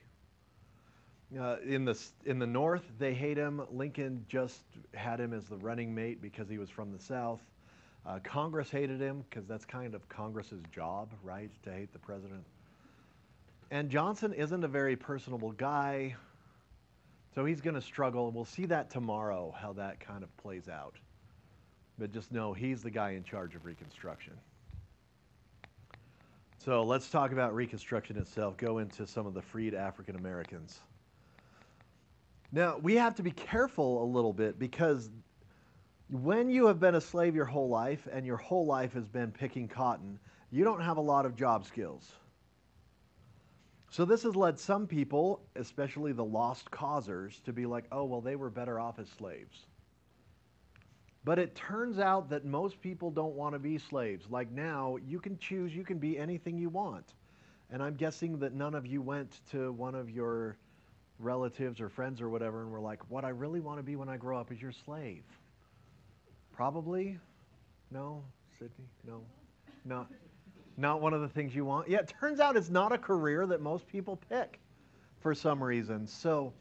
Uh, 1.35 1.57
in 1.65 1.83
the 1.83 1.99
in 2.25 2.39
the 2.39 2.47
North, 2.47 2.83
they 2.99 3.13
hate 3.13 3.37
him. 3.37 3.61
Lincoln 3.71 4.25
just 4.29 4.61
had 4.93 5.19
him 5.19 5.33
as 5.33 5.45
the 5.45 5.57
running 5.57 5.93
mate 5.93 6.21
because 6.21 6.47
he 6.47 6.57
was 6.57 6.69
from 6.69 6.93
the 6.93 6.99
South. 6.99 7.41
Uh, 8.05 8.19
Congress 8.23 8.69
hated 8.69 9.01
him 9.01 9.25
because 9.29 9.45
that's 9.45 9.65
kind 9.65 9.93
of 9.93 10.07
Congress's 10.07 10.63
job, 10.71 11.09
right, 11.23 11.51
to 11.63 11.71
hate 11.71 11.91
the 11.91 11.99
president. 11.99 12.45
And 13.69 13.89
Johnson 13.89 14.31
isn't 14.31 14.63
a 14.63 14.67
very 14.69 14.95
personable 14.95 15.51
guy, 15.51 16.15
so 17.35 17.43
he's 17.43 17.59
going 17.59 17.75
to 17.75 17.81
struggle. 17.81 18.31
We'll 18.31 18.45
see 18.45 18.65
that 18.67 18.89
tomorrow, 18.89 19.53
how 19.59 19.73
that 19.73 19.99
kind 19.99 20.23
of 20.23 20.35
plays 20.37 20.69
out. 20.69 20.95
But 21.99 22.13
just 22.13 22.31
know 22.31 22.53
he's 22.53 22.81
the 22.81 22.91
guy 22.91 23.11
in 23.11 23.25
charge 23.25 23.55
of 23.55 23.65
Reconstruction. 23.65 24.33
So 26.59 26.83
let's 26.83 27.09
talk 27.09 27.33
about 27.33 27.53
Reconstruction 27.53 28.17
itself. 28.17 28.55
Go 28.55 28.77
into 28.77 29.05
some 29.05 29.25
of 29.27 29.33
the 29.33 29.41
freed 29.41 29.73
African 29.73 30.15
Americans. 30.15 30.79
Now, 32.51 32.77
we 32.77 32.95
have 32.95 33.15
to 33.15 33.23
be 33.23 33.31
careful 33.31 34.03
a 34.03 34.07
little 34.07 34.33
bit 34.33 34.57
because 34.57 35.09
when 36.09 36.49
you 36.49 36.67
have 36.67 36.79
been 36.79 36.95
a 36.95 37.01
slave 37.01 37.35
your 37.35 37.45
whole 37.45 37.67
life 37.67 38.07
and 38.11 38.25
your 38.25 38.37
whole 38.37 38.65
life 38.65 38.93
has 38.93 39.07
been 39.07 39.31
picking 39.31 39.67
cotton, 39.67 40.17
you 40.51 40.63
don't 40.63 40.81
have 40.81 40.97
a 40.97 41.01
lot 41.01 41.25
of 41.25 41.35
job 41.35 41.65
skills. 41.65 42.09
So 43.89 44.05
this 44.05 44.23
has 44.23 44.35
led 44.35 44.59
some 44.59 44.87
people, 44.87 45.41
especially 45.55 46.11
the 46.13 46.23
lost 46.23 46.71
causers, 46.71 47.39
to 47.45 47.53
be 47.53 47.65
like, 47.65 47.85
oh, 47.91 48.05
well, 48.05 48.21
they 48.21 48.35
were 48.35 48.49
better 48.49 48.79
off 48.79 48.99
as 48.99 49.09
slaves. 49.09 49.65
But 51.23 51.39
it 51.39 51.55
turns 51.55 51.99
out 51.99 52.29
that 52.29 52.45
most 52.45 52.79
people 52.79 53.11
don't 53.11 53.33
want 53.33 53.53
to 53.53 53.59
be 53.59 53.77
slaves. 53.77 54.27
Like 54.29 54.51
now, 54.51 54.97
you 55.05 55.19
can 55.19 55.37
choose, 55.37 55.75
you 55.75 55.83
can 55.83 55.97
be 55.97 56.17
anything 56.17 56.57
you 56.57 56.69
want. 56.69 57.13
And 57.69 57.83
I'm 57.83 57.95
guessing 57.95 58.39
that 58.39 58.53
none 58.53 58.73
of 58.73 58.85
you 58.85 59.01
went 59.01 59.41
to 59.51 59.73
one 59.73 59.95
of 59.95 60.09
your 60.09 60.57
relatives 61.19 61.79
or 61.81 61.89
friends 61.89 62.21
or 62.21 62.29
whatever, 62.29 62.61
and 62.61 62.71
we're 62.71 62.79
like, 62.79 62.99
what 63.09 63.25
I 63.25 63.29
really 63.29 63.59
want 63.59 63.79
to 63.79 63.83
be 63.83 63.95
when 63.95 64.09
I 64.09 64.17
grow 64.17 64.39
up 64.39 64.51
is 64.51 64.61
your 64.61 64.71
slave. 64.71 65.23
Probably? 66.53 67.17
No? 67.91 68.23
Sydney? 68.57 68.85
No? 69.05 69.21
Not, 69.85 70.11
not 70.77 71.01
one 71.01 71.13
of 71.13 71.21
the 71.21 71.29
things 71.29 71.55
you 71.55 71.65
want? 71.65 71.87
Yeah, 71.89 71.99
it 71.99 72.13
turns 72.19 72.39
out 72.39 72.55
it's 72.57 72.69
not 72.69 72.91
a 72.91 72.97
career 72.97 73.45
that 73.47 73.61
most 73.61 73.87
people 73.87 74.19
pick. 74.29 74.59
for 75.19 75.33
some 75.33 75.61
reason. 75.63 76.07
So, 76.07 76.53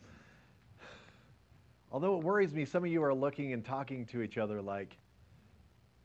although 1.92 2.16
it 2.16 2.24
worries 2.24 2.52
me, 2.54 2.64
some 2.64 2.84
of 2.84 2.90
you 2.90 3.02
are 3.02 3.14
looking 3.14 3.52
and 3.52 3.64
talking 3.64 4.06
to 4.06 4.22
each 4.22 4.38
other 4.38 4.62
like, 4.62 4.96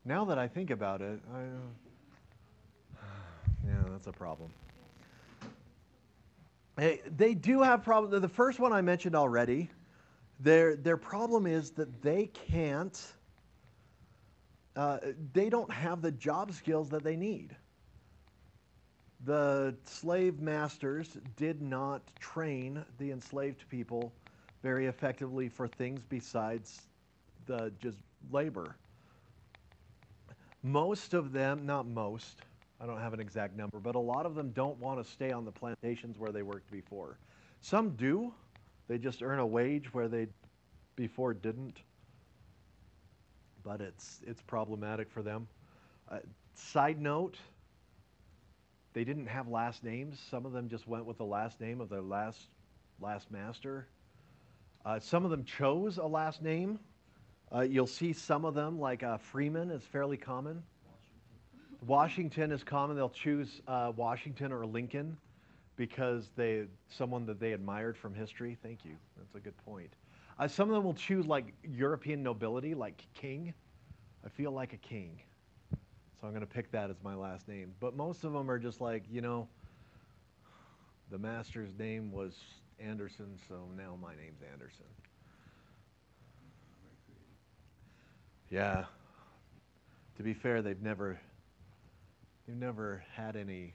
now 0.04 0.24
that 0.24 0.38
I 0.38 0.48
think 0.48 0.70
about 0.70 1.00
it, 1.00 1.20
I, 1.34 1.40
yeah, 3.66 3.82
that's 3.90 4.06
a 4.06 4.12
problem. 4.12 4.50
Hey, 6.78 7.02
they 7.16 7.34
do 7.34 7.62
have 7.62 7.82
problems. 7.82 8.20
The 8.20 8.28
first 8.28 8.58
one 8.58 8.72
I 8.72 8.80
mentioned 8.80 9.14
already, 9.14 9.70
their, 10.40 10.74
their 10.76 10.96
problem 10.96 11.46
is 11.46 11.70
that 11.72 12.02
they 12.02 12.30
can't, 12.32 13.00
uh, 14.74 14.98
they 15.32 15.50
don't 15.50 15.70
have 15.70 16.00
the 16.00 16.12
job 16.12 16.52
skills 16.52 16.88
that 16.90 17.04
they 17.04 17.16
need. 17.16 17.54
The 19.24 19.76
slave 19.84 20.40
masters 20.40 21.18
did 21.36 21.62
not 21.62 22.02
train 22.18 22.84
the 22.98 23.12
enslaved 23.12 23.68
people 23.68 24.12
very 24.62 24.86
effectively 24.86 25.48
for 25.48 25.68
things 25.68 26.00
besides 26.08 26.82
the 27.46 27.72
just 27.80 27.98
labor. 28.30 28.76
Most 30.62 31.14
of 31.14 31.32
them, 31.32 31.66
not 31.66 31.86
most, 31.86 32.42
I 32.82 32.86
don't 32.86 33.00
have 33.00 33.14
an 33.14 33.20
exact 33.20 33.56
number, 33.56 33.78
but 33.78 33.94
a 33.94 34.00
lot 34.00 34.26
of 34.26 34.34
them 34.34 34.50
don't 34.50 34.76
want 34.78 35.02
to 35.02 35.08
stay 35.08 35.30
on 35.30 35.44
the 35.44 35.52
plantations 35.52 36.18
where 36.18 36.32
they 36.32 36.42
worked 36.42 36.68
before. 36.70 37.18
Some 37.60 37.90
do. 37.90 38.34
They 38.88 38.98
just 38.98 39.22
earn 39.22 39.38
a 39.38 39.46
wage 39.46 39.94
where 39.94 40.08
they 40.08 40.26
before 40.96 41.32
didn't. 41.32 41.78
But 43.62 43.80
it's 43.80 44.20
it's 44.26 44.42
problematic 44.42 45.08
for 45.08 45.22
them. 45.22 45.46
Uh, 46.10 46.18
side 46.54 47.00
note, 47.00 47.38
they 48.94 49.04
didn't 49.04 49.28
have 49.28 49.46
last 49.46 49.84
names. 49.84 50.20
Some 50.28 50.44
of 50.44 50.50
them 50.50 50.68
just 50.68 50.88
went 50.88 51.04
with 51.04 51.18
the 51.18 51.24
last 51.24 51.60
name 51.60 51.80
of 51.80 51.88
their 51.88 52.02
last 52.02 52.48
last 53.00 53.30
master. 53.30 53.86
Uh, 54.84 54.98
some 54.98 55.24
of 55.24 55.30
them 55.30 55.44
chose 55.44 55.98
a 55.98 56.06
last 56.06 56.42
name. 56.42 56.80
Uh, 57.54 57.60
you'll 57.60 57.86
see 57.86 58.12
some 58.12 58.44
of 58.44 58.54
them, 58.54 58.80
like 58.80 59.04
uh, 59.04 59.18
Freeman, 59.18 59.70
is 59.70 59.84
fairly 59.84 60.16
common. 60.16 60.64
Washington 61.86 62.52
is 62.52 62.62
common. 62.62 62.96
They'll 62.96 63.08
choose 63.10 63.60
uh, 63.66 63.92
Washington 63.96 64.52
or 64.52 64.64
Lincoln 64.64 65.16
because 65.76 66.30
they 66.36 66.64
someone 66.88 67.26
that 67.26 67.40
they 67.40 67.52
admired 67.52 67.96
from 67.96 68.14
history. 68.14 68.56
Thank 68.62 68.84
you. 68.84 68.92
That's 69.16 69.34
a 69.34 69.40
good 69.40 69.56
point. 69.64 69.92
Uh, 70.38 70.48
some 70.48 70.68
of 70.68 70.74
them 70.74 70.84
will 70.84 70.94
choose 70.94 71.26
like 71.26 71.52
European 71.64 72.22
nobility, 72.22 72.74
like 72.74 73.02
king. 73.14 73.52
I 74.24 74.28
feel 74.28 74.52
like 74.52 74.72
a 74.72 74.76
king, 74.76 75.18
so 75.72 76.26
I'm 76.26 76.30
going 76.30 76.46
to 76.46 76.46
pick 76.46 76.70
that 76.70 76.90
as 76.90 76.96
my 77.02 77.14
last 77.14 77.48
name. 77.48 77.72
But 77.80 77.96
most 77.96 78.22
of 78.22 78.32
them 78.32 78.48
are 78.50 78.58
just 78.58 78.80
like 78.80 79.02
you 79.10 79.20
know. 79.20 79.48
The 81.10 81.18
master's 81.18 81.76
name 81.78 82.10
was 82.10 82.32
Anderson, 82.80 83.38
so 83.46 83.56
now 83.76 83.98
my 84.00 84.14
name's 84.14 84.40
Anderson. 84.50 84.86
Yeah. 88.50 88.84
To 90.16 90.22
be 90.22 90.32
fair, 90.32 90.62
they've 90.62 90.80
never 90.80 91.18
they've 92.46 92.56
never 92.56 93.04
had 93.14 93.36
any 93.36 93.74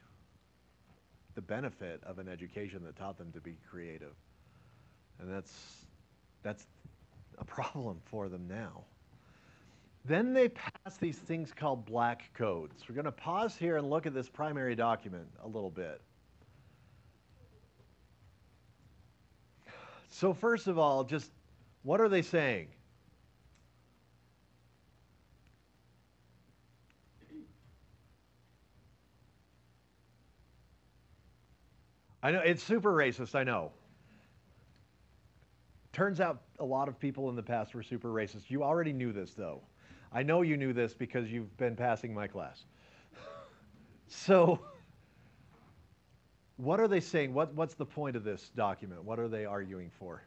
the 1.35 1.41
benefit 1.41 2.01
of 2.03 2.17
an 2.17 2.27
education 2.27 2.83
that 2.83 2.95
taught 2.95 3.17
them 3.17 3.31
to 3.31 3.39
be 3.39 3.55
creative. 3.69 4.15
And 5.19 5.31
that's 5.31 5.85
that's 6.41 6.65
a 7.37 7.45
problem 7.45 7.99
for 8.05 8.27
them 8.27 8.47
now. 8.47 8.83
Then 10.05 10.33
they 10.33 10.49
pass 10.49 10.97
these 10.99 11.17
things 11.17 11.51
called 11.53 11.85
black 11.85 12.33
codes. 12.33 12.83
We're 12.87 12.95
going 12.95 13.05
to 13.05 13.11
pause 13.11 13.55
here 13.55 13.77
and 13.77 13.89
look 13.89 14.05
at 14.05 14.13
this 14.13 14.29
primary 14.29 14.73
document 14.73 15.27
a 15.43 15.47
little 15.47 15.69
bit. 15.69 16.01
So, 20.09 20.33
first 20.33 20.67
of 20.67 20.79
all, 20.79 21.03
just 21.03 21.29
what 21.83 21.99
are 21.99 22.09
they 22.09 22.21
saying? 22.21 22.69
I 32.23 32.31
know 32.31 32.39
it's 32.39 32.63
super 32.63 32.91
racist, 32.91 33.35
I 33.35 33.43
know. 33.43 33.71
Turns 35.93 36.19
out 36.19 36.41
a 36.59 36.65
lot 36.65 36.87
of 36.87 36.99
people 36.99 37.29
in 37.29 37.35
the 37.35 37.43
past 37.43 37.73
were 37.73 37.83
super 37.83 38.09
racist. 38.09 38.49
You 38.49 38.63
already 38.63 38.93
knew 38.93 39.11
this, 39.11 39.33
though. 39.33 39.61
I 40.11 40.23
know 40.23 40.41
you 40.41 40.57
knew 40.57 40.73
this 40.73 40.93
because 40.93 41.31
you've 41.31 41.55
been 41.57 41.75
passing 41.75 42.13
my 42.13 42.27
class. 42.27 42.65
so, 44.07 44.59
what 46.57 46.79
are 46.79 46.87
they 46.87 46.99
saying? 46.99 47.33
What, 47.33 47.53
what's 47.53 47.75
the 47.75 47.85
point 47.85 48.15
of 48.15 48.23
this 48.23 48.51
document? 48.55 49.03
What 49.03 49.19
are 49.19 49.27
they 49.27 49.45
arguing 49.45 49.91
for? 49.99 50.23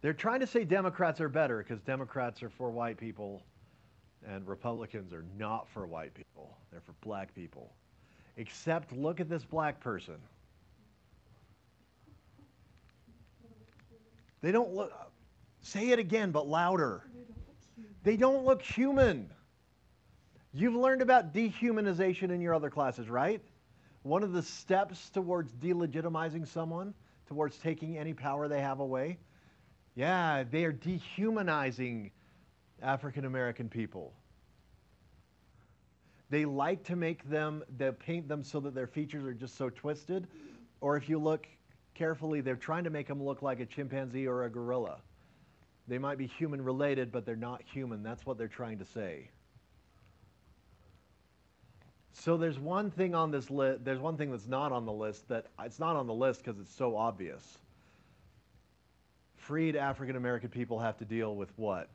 They're 0.00 0.12
trying 0.12 0.40
to 0.40 0.46
say 0.46 0.64
Democrats 0.64 1.20
are 1.20 1.28
better 1.28 1.58
because 1.58 1.80
Democrats 1.80 2.42
are 2.42 2.50
for 2.50 2.70
white 2.70 2.98
people 2.98 3.42
and 4.26 4.46
Republicans 4.46 5.12
are 5.12 5.24
not 5.38 5.68
for 5.68 5.86
white 5.86 6.14
people. 6.14 6.56
They're 6.70 6.80
for 6.80 6.94
black 7.00 7.34
people. 7.34 7.72
Except 8.36 8.92
look 8.92 9.20
at 9.20 9.28
this 9.28 9.44
black 9.44 9.80
person. 9.80 10.16
They 14.42 14.52
don't 14.52 14.74
look, 14.74 14.92
say 15.62 15.90
it 15.90 15.98
again, 15.98 16.30
but 16.30 16.46
louder. 16.46 17.04
They 18.02 18.16
don't 18.16 18.44
look 18.44 18.62
human. 18.62 19.30
You've 20.52 20.74
learned 20.74 21.02
about 21.02 21.32
dehumanization 21.34 22.30
in 22.30 22.40
your 22.40 22.54
other 22.54 22.70
classes, 22.70 23.08
right? 23.08 23.42
One 24.02 24.22
of 24.22 24.32
the 24.32 24.42
steps 24.42 25.10
towards 25.10 25.52
delegitimizing 25.52 26.46
someone, 26.46 26.94
towards 27.26 27.58
taking 27.58 27.98
any 27.98 28.14
power 28.14 28.48
they 28.48 28.60
have 28.60 28.80
away. 28.80 29.18
Yeah, 29.94 30.44
they 30.44 30.64
are 30.64 30.72
dehumanizing 30.72 32.10
African 32.82 33.24
American 33.24 33.68
people. 33.68 34.12
They 36.28 36.44
like 36.44 36.84
to 36.84 36.96
make 36.96 37.28
them, 37.28 37.62
they 37.76 37.90
paint 37.92 38.28
them 38.28 38.42
so 38.42 38.60
that 38.60 38.74
their 38.74 38.86
features 38.86 39.24
are 39.24 39.34
just 39.34 39.56
so 39.56 39.70
twisted. 39.70 40.26
Or 40.80 40.96
if 40.96 41.08
you 41.08 41.18
look 41.18 41.46
carefully, 41.94 42.40
they're 42.40 42.56
trying 42.56 42.84
to 42.84 42.90
make 42.90 43.06
them 43.06 43.22
look 43.22 43.42
like 43.42 43.60
a 43.60 43.66
chimpanzee 43.66 44.26
or 44.26 44.44
a 44.44 44.50
gorilla. 44.50 44.98
They 45.88 45.98
might 45.98 46.18
be 46.18 46.26
human 46.26 46.62
related, 46.62 47.12
but 47.12 47.24
they're 47.24 47.36
not 47.36 47.62
human. 47.62 48.02
That's 48.02 48.26
what 48.26 48.38
they're 48.38 48.48
trying 48.48 48.78
to 48.78 48.84
say. 48.84 49.30
So 52.12 52.36
there's 52.36 52.58
one 52.58 52.90
thing 52.90 53.14
on 53.14 53.30
this 53.30 53.50
list, 53.50 53.84
there's 53.84 54.00
one 54.00 54.16
thing 54.16 54.30
that's 54.30 54.48
not 54.48 54.72
on 54.72 54.84
the 54.84 54.92
list 54.92 55.28
that 55.28 55.46
it's 55.62 55.78
not 55.78 55.96
on 55.96 56.06
the 56.06 56.14
list 56.14 56.42
because 56.42 56.58
it's 56.58 56.74
so 56.74 56.96
obvious. 56.96 57.58
Freed 59.36 59.76
African 59.76 60.16
American 60.16 60.48
people 60.48 60.80
have 60.80 60.96
to 60.98 61.04
deal 61.04 61.36
with 61.36 61.50
what? 61.56 61.88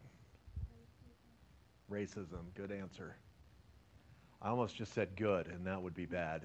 Racism. 1.91 2.39
Good 2.55 2.71
answer. 2.71 3.17
I 4.41 4.49
almost 4.49 4.75
just 4.75 4.93
said 4.93 5.09
good, 5.15 5.47
and 5.47 5.67
that 5.67 5.81
would 5.81 5.93
be 5.93 6.05
bad. 6.05 6.43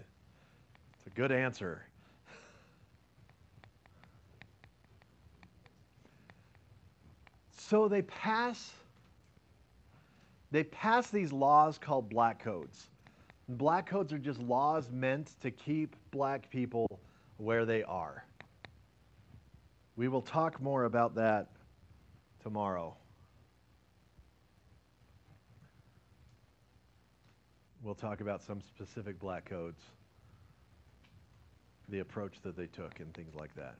It's 0.94 1.06
a 1.06 1.10
good 1.10 1.30
answer. 1.30 1.82
So 7.56 7.88
they 7.88 8.02
pass 8.02 8.72
they 10.52 10.64
pass 10.64 11.10
these 11.10 11.32
laws 11.32 11.78
called 11.78 12.08
black 12.08 12.42
codes. 12.42 12.86
Black 13.48 13.86
codes 13.86 14.12
are 14.12 14.18
just 14.18 14.40
laws 14.40 14.90
meant 14.90 15.32
to 15.42 15.50
keep 15.50 15.96
black 16.10 16.48
people 16.50 17.00
where 17.36 17.64
they 17.64 17.82
are. 17.82 18.24
We 19.96 20.08
will 20.08 20.22
talk 20.22 20.60
more 20.60 20.84
about 20.84 21.14
that 21.16 21.48
tomorrow. 22.42 22.96
We'll 27.86 27.94
talk 27.94 28.20
about 28.20 28.42
some 28.42 28.60
specific 28.60 29.20
black 29.20 29.44
codes, 29.48 29.80
the 31.88 32.00
approach 32.00 32.40
that 32.42 32.56
they 32.56 32.66
took, 32.66 32.98
and 32.98 33.14
things 33.14 33.32
like 33.36 33.54
that. 33.54 33.76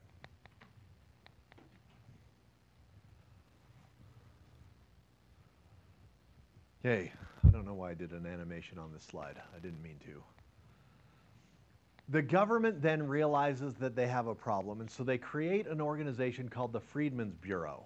Okay, 6.85 7.11
I 7.45 7.49
don't 7.51 7.67
know 7.67 7.75
why 7.75 7.91
I 7.91 7.95
did 7.95 8.13
an 8.13 8.27
animation 8.27 8.79
on 8.79 8.93
this 8.93 9.03
slide. 9.03 9.43
I 9.53 9.59
didn't 9.59 9.83
mean 9.83 9.99
to. 10.05 10.23
The 12.09 12.23
government 12.23 12.81
then 12.81 13.09
realizes 13.09 13.75
that 13.75 13.97
they 13.97 14.07
have 14.07 14.29
a 14.29 14.37
problem, 14.37 14.81
and 14.81 14.89
so 14.89 15.03
they 15.03 15.19
create 15.19 15.67
an 15.67 15.81
organization 15.81 16.49
called 16.49 16.73
the 16.73 16.81
Freedmen's 16.81 17.35
Bureau. 17.35 17.85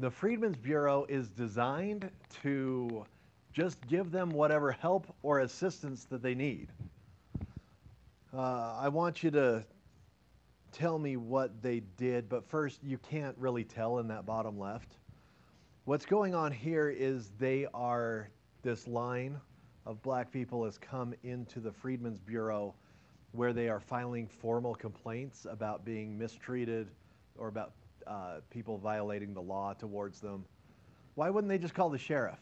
The 0.00 0.10
Freedmen's 0.10 0.56
Bureau 0.56 1.06
is 1.08 1.28
designed 1.28 2.10
to 2.42 3.06
just 3.56 3.86
give 3.86 4.10
them 4.10 4.28
whatever 4.28 4.70
help 4.70 5.06
or 5.22 5.40
assistance 5.40 6.04
that 6.04 6.22
they 6.22 6.34
need. 6.34 6.68
Uh, 8.36 8.76
I 8.78 8.90
want 8.90 9.22
you 9.22 9.30
to 9.30 9.64
tell 10.72 10.98
me 10.98 11.16
what 11.16 11.62
they 11.62 11.80
did, 11.96 12.28
but 12.28 12.46
first, 12.46 12.84
you 12.84 12.98
can't 12.98 13.34
really 13.38 13.64
tell 13.64 13.98
in 13.98 14.08
that 14.08 14.26
bottom 14.26 14.58
left. 14.58 14.98
What's 15.86 16.04
going 16.04 16.34
on 16.34 16.52
here 16.52 16.90
is 16.90 17.30
they 17.38 17.66
are 17.72 18.28
this 18.62 18.86
line 18.86 19.40
of 19.86 20.02
black 20.02 20.30
people 20.30 20.62
has 20.66 20.76
come 20.76 21.14
into 21.22 21.58
the 21.58 21.72
Freedmen's 21.72 22.20
Bureau 22.20 22.74
where 23.32 23.54
they 23.54 23.70
are 23.70 23.80
filing 23.80 24.26
formal 24.26 24.74
complaints 24.74 25.46
about 25.48 25.82
being 25.82 26.18
mistreated 26.18 26.90
or 27.38 27.48
about 27.48 27.72
uh, 28.06 28.40
people 28.50 28.76
violating 28.76 29.32
the 29.32 29.40
law 29.40 29.72
towards 29.72 30.20
them. 30.20 30.44
Why 31.14 31.30
wouldn't 31.30 31.48
they 31.48 31.58
just 31.58 31.72
call 31.72 31.88
the 31.88 31.96
sheriff? 31.96 32.40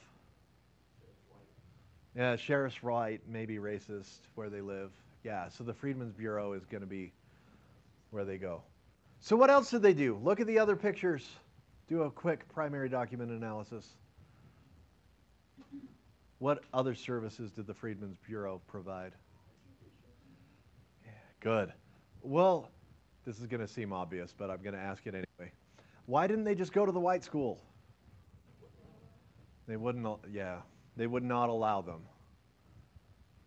Yeah, 2.16 2.36
sheriff's 2.36 2.84
right, 2.84 3.20
maybe 3.26 3.56
racist 3.56 4.20
where 4.36 4.48
they 4.48 4.60
live. 4.60 4.90
Yeah, 5.24 5.48
so 5.48 5.64
the 5.64 5.74
Freedmen's 5.74 6.12
Bureau 6.12 6.52
is 6.52 6.64
going 6.64 6.82
to 6.82 6.86
be 6.86 7.12
where 8.10 8.24
they 8.24 8.38
go. 8.38 8.62
So 9.20 9.36
what 9.36 9.50
else 9.50 9.70
did 9.70 9.82
they 9.82 9.94
do? 9.94 10.20
Look 10.22 10.38
at 10.38 10.46
the 10.46 10.58
other 10.58 10.76
pictures. 10.76 11.28
Do 11.88 12.02
a 12.02 12.10
quick 12.10 12.48
primary 12.52 12.88
document 12.88 13.30
analysis. 13.30 13.96
What 16.38 16.62
other 16.72 16.94
services 16.94 17.50
did 17.50 17.66
the 17.66 17.74
Freedmen's 17.74 18.18
Bureau 18.26 18.60
provide? 18.66 19.12
Yeah, 21.04 21.12
good. 21.40 21.72
Well, 22.22 22.70
this 23.24 23.40
is 23.40 23.46
going 23.46 23.60
to 23.60 23.68
seem 23.68 23.92
obvious, 23.92 24.34
but 24.36 24.50
I'm 24.50 24.62
going 24.62 24.74
to 24.74 24.80
ask 24.80 25.06
it 25.06 25.14
anyway. 25.14 25.52
Why 26.06 26.26
didn't 26.26 26.44
they 26.44 26.54
just 26.54 26.72
go 26.72 26.84
to 26.84 26.92
the 26.92 27.00
white 27.00 27.24
school? 27.24 27.60
They 29.66 29.76
wouldn't, 29.76 30.06
yeah, 30.30 30.58
they 30.96 31.06
would 31.06 31.24
not 31.24 31.48
allow 31.48 31.80
them 31.80 32.00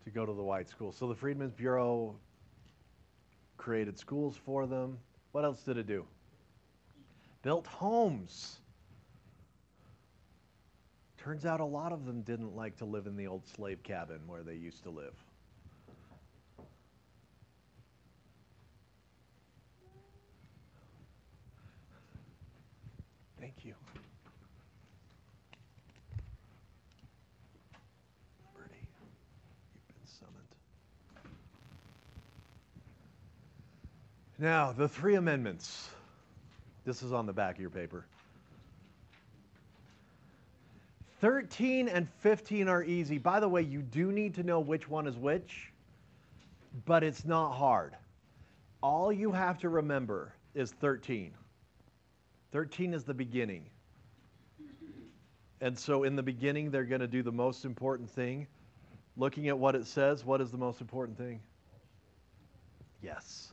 to 0.04 0.10
go 0.10 0.24
to 0.26 0.32
the 0.32 0.42
white 0.42 0.68
school. 0.68 0.92
So 0.92 1.08
the 1.08 1.14
Freedmen's 1.14 1.52
Bureau 1.52 2.16
created 3.56 3.98
schools 3.98 4.36
for 4.36 4.66
them. 4.66 4.98
What 5.32 5.44
else 5.44 5.62
did 5.62 5.76
it 5.76 5.86
do? 5.86 6.06
Built 7.42 7.66
homes. 7.66 8.58
Turns 11.18 11.44
out 11.44 11.60
a 11.60 11.64
lot 11.64 11.92
of 11.92 12.06
them 12.06 12.22
didn't 12.22 12.56
like 12.56 12.76
to 12.78 12.84
live 12.84 13.06
in 13.06 13.16
the 13.16 13.26
old 13.26 13.46
slave 13.46 13.82
cabin 13.82 14.20
where 14.26 14.42
they 14.42 14.54
used 14.54 14.82
to 14.84 14.90
live. 14.90 15.14
Thank 23.40 23.64
you. 23.64 23.74
Bertie, 28.54 28.74
you've 28.74 29.88
been 29.88 30.06
summoned. 30.06 30.54
Now, 34.38 34.72
the 34.72 34.88
three 34.88 35.16
amendments. 35.16 35.88
This 36.84 37.02
is 37.02 37.12
on 37.12 37.26
the 37.26 37.32
back 37.32 37.56
of 37.56 37.60
your 37.60 37.70
paper. 37.70 38.06
13 41.20 41.88
and 41.88 42.08
15 42.20 42.68
are 42.68 42.84
easy. 42.84 43.18
By 43.18 43.40
the 43.40 43.48
way, 43.48 43.62
you 43.62 43.82
do 43.82 44.12
need 44.12 44.34
to 44.36 44.44
know 44.44 44.60
which 44.60 44.88
one 44.88 45.08
is 45.08 45.16
which, 45.16 45.72
but 46.86 47.02
it's 47.02 47.24
not 47.24 47.50
hard. 47.50 47.96
All 48.80 49.12
you 49.12 49.32
have 49.32 49.58
to 49.58 49.68
remember 49.68 50.32
is 50.54 50.70
13. 50.70 51.32
13 52.52 52.94
is 52.94 53.02
the 53.02 53.14
beginning. 53.14 53.66
And 55.60 55.76
so 55.76 56.04
in 56.04 56.14
the 56.14 56.22
beginning, 56.22 56.70
they're 56.70 56.84
going 56.84 57.00
to 57.00 57.08
do 57.08 57.24
the 57.24 57.32
most 57.32 57.64
important 57.64 58.08
thing. 58.08 58.46
Looking 59.16 59.48
at 59.48 59.58
what 59.58 59.74
it 59.74 59.86
says, 59.86 60.24
what 60.24 60.40
is 60.40 60.52
the 60.52 60.58
most 60.58 60.80
important 60.80 61.18
thing? 61.18 61.40
Yes. 63.02 63.52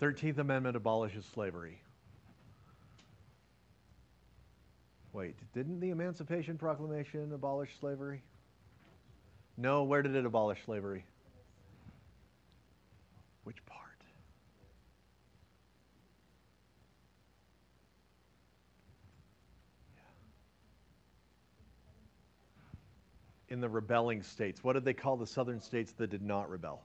13th 0.00 0.38
Amendment 0.38 0.76
abolishes 0.76 1.24
slavery. 1.24 1.80
Wait, 5.12 5.36
didn't 5.54 5.80
the 5.80 5.88
Emancipation 5.88 6.58
Proclamation 6.58 7.32
abolish 7.32 7.70
slavery? 7.80 8.22
No, 9.56 9.84
where 9.84 10.02
did 10.02 10.14
it 10.14 10.26
abolish 10.26 10.62
slavery? 10.66 11.06
Which 13.44 13.64
part? 13.64 13.80
In 23.48 23.60
the 23.62 23.68
rebelling 23.70 24.22
states. 24.22 24.62
What 24.62 24.74
did 24.74 24.84
they 24.84 24.92
call 24.92 25.16
the 25.16 25.26
southern 25.26 25.60
states 25.60 25.92
that 25.92 26.10
did 26.10 26.20
not 26.20 26.50
rebel? 26.50 26.82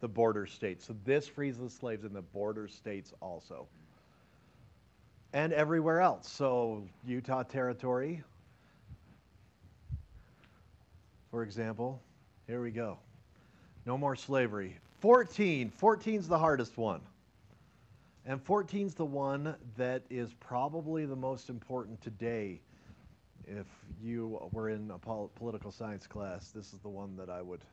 The 0.00 0.08
border 0.08 0.46
states. 0.46 0.86
So 0.86 0.94
this 1.04 1.26
frees 1.26 1.58
the 1.58 1.70
slaves 1.70 2.04
in 2.04 2.12
the 2.12 2.22
border 2.22 2.68
states 2.68 3.12
also 3.20 3.66
and 5.32 5.52
everywhere 5.52 6.00
else. 6.00 6.28
So, 6.28 6.82
Utah 7.06 7.42
Territory, 7.42 8.22
for 11.30 11.42
example, 11.42 12.00
here 12.46 12.62
we 12.62 12.70
go. 12.70 12.98
No 13.84 13.98
more 13.98 14.16
slavery. 14.16 14.76
14. 15.00 15.70
14 15.70 16.14
is 16.14 16.28
the 16.28 16.38
hardest 16.38 16.76
one. 16.76 17.00
And 18.26 18.42
14 18.42 18.86
is 18.86 18.94
the 18.94 19.04
one 19.04 19.54
that 19.76 20.02
is 20.10 20.34
probably 20.40 21.06
the 21.06 21.16
most 21.16 21.48
important 21.48 22.00
today. 22.00 22.60
If 23.46 23.66
you 24.02 24.38
were 24.52 24.68
in 24.68 24.90
a 24.90 24.98
pol- 24.98 25.30
political 25.36 25.70
science 25.70 26.06
class, 26.06 26.50
this 26.50 26.72
is 26.72 26.80
the 26.80 26.88
one 26.88 27.16
that 27.16 27.30
I 27.30 27.40
would 27.40 27.64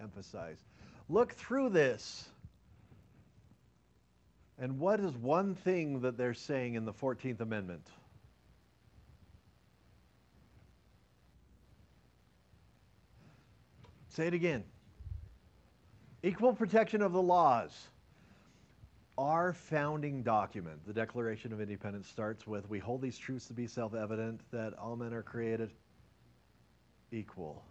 emphasize. 0.00 0.58
Look 1.10 1.32
through 1.32 1.70
this. 1.70 2.28
And 4.60 4.78
what 4.78 5.00
is 5.00 5.12
one 5.16 5.56
thing 5.56 6.02
that 6.02 6.16
they're 6.16 6.34
saying 6.34 6.74
in 6.74 6.84
the 6.84 6.92
14th 6.92 7.40
Amendment? 7.40 7.84
Say 14.10 14.28
it 14.28 14.34
again. 14.34 14.62
Equal 16.22 16.52
protection 16.52 17.02
of 17.02 17.12
the 17.12 17.22
laws. 17.22 17.72
Our 19.18 19.52
founding 19.52 20.22
document, 20.22 20.86
the 20.86 20.92
Declaration 20.92 21.52
of 21.52 21.60
Independence, 21.60 22.06
starts 22.06 22.46
with 22.46 22.68
We 22.68 22.78
hold 22.78 23.02
these 23.02 23.18
truths 23.18 23.46
to 23.46 23.52
be 23.52 23.66
self 23.66 23.94
evident 23.94 24.42
that 24.52 24.74
all 24.78 24.94
men 24.94 25.12
are 25.12 25.22
created 25.22 25.72
equal. 27.10 27.64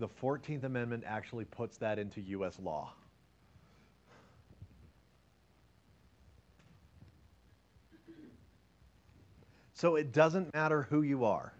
The 0.00 0.08
14th 0.08 0.64
Amendment 0.64 1.04
actually 1.06 1.44
puts 1.44 1.76
that 1.76 1.98
into 1.98 2.22
U.S. 2.22 2.58
law. 2.58 2.94
So 9.74 9.96
it 9.96 10.12
doesn't 10.12 10.54
matter 10.54 10.86
who 10.88 11.02
you 11.02 11.26
are. 11.26 11.52